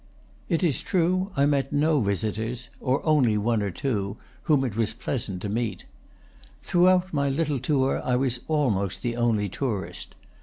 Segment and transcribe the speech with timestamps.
[0.49, 4.95] It is true, I met no visitors, or only one or two, whom it was
[4.95, 5.85] pleasant to meet.
[6.63, 10.15] Throughout my little tour I was almost the only tourist.